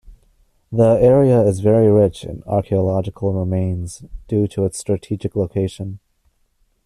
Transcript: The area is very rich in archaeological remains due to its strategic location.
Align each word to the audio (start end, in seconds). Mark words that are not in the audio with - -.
The 0.71 0.97
area 0.99 1.43
is 1.43 1.59
very 1.59 1.87
rich 1.91 2.23
in 2.23 2.41
archaeological 2.47 3.33
remains 3.33 4.03
due 4.27 4.47
to 4.47 4.65
its 4.65 4.79
strategic 4.79 5.35
location. 5.35 5.99